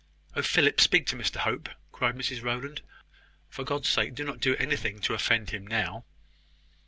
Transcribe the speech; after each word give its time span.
"Oh, 0.35 0.41
Philip! 0.41 0.81
speak 0.81 1.05
to 1.09 1.15
Mr 1.15 1.35
Hope!" 1.35 1.69
cried 1.91 2.15
Mrs 2.15 2.41
Rowland. 2.41 2.81
"For 3.49 3.63
God's 3.63 3.87
sake 3.87 4.15
do 4.15 4.23
not 4.23 4.39
do 4.39 4.55
anything 4.55 4.97
to 5.01 5.13
offend 5.13 5.51
him 5.51 5.67
now!" 5.67 6.05